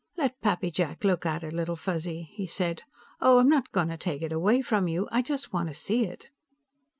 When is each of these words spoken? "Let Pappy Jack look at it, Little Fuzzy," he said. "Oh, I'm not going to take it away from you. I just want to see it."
"Let 0.17 0.41
Pappy 0.41 0.71
Jack 0.71 1.03
look 1.03 1.27
at 1.27 1.43
it, 1.43 1.53
Little 1.53 1.75
Fuzzy," 1.75 2.23
he 2.33 2.47
said. 2.47 2.81
"Oh, 3.19 3.37
I'm 3.37 3.47
not 3.47 3.71
going 3.71 3.89
to 3.89 3.97
take 3.97 4.23
it 4.23 4.31
away 4.31 4.63
from 4.63 4.87
you. 4.87 5.07
I 5.11 5.21
just 5.21 5.53
want 5.53 5.67
to 5.67 5.75
see 5.75 6.07
it." 6.07 6.31